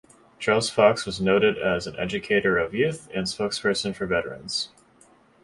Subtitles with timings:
[0.39, 4.69] Charles Fox was noted as an educator of youth and spokesperson for veterans.